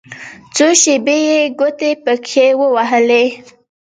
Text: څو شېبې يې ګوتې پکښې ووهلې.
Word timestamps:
څو 0.55 0.67
شېبې 0.81 1.17
يې 1.27 1.39
ګوتې 1.59 1.91
پکښې 2.03 2.47
ووهلې. 2.59 3.25